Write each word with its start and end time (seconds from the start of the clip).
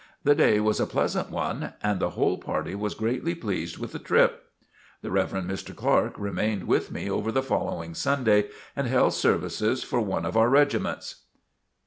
The 0.23 0.33
day 0.33 0.59
was 0.59 0.79
a 0.79 0.87
pleasant 0.87 1.29
one 1.29 1.73
and 1.83 1.99
the 1.99 2.09
whole 2.17 2.39
party 2.39 2.73
was 2.73 2.95
greatly 2.95 3.35
pleased 3.35 3.77
with 3.77 3.91
the 3.91 3.99
trip. 3.99 4.45
The 5.03 5.11
Rev. 5.11 5.33
Mr. 5.45 5.75
Clark 5.75 6.15
remained 6.17 6.63
with 6.63 6.89
me 6.91 7.07
over 7.07 7.31
the 7.31 7.43
following 7.43 7.93
Sunday 7.93 8.47
and 8.75 8.87
held 8.87 9.13
services 9.13 9.83
for 9.83 10.01
one 10.01 10.25
of 10.25 10.35
our 10.35 10.49
regiments. 10.49 11.25